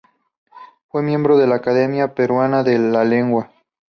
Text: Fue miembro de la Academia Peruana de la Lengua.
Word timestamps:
Fue 0.87 1.03
miembro 1.03 1.37
de 1.37 1.45
la 1.45 1.57
Academia 1.57 2.15
Peruana 2.15 2.63
de 2.63 2.79
la 2.79 3.03
Lengua. 3.03 3.51